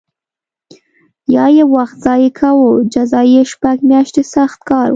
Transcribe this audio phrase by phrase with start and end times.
[1.35, 4.89] یا یې وخت ضایع کاوه جزا یې شپږ میاشتې سخت کار و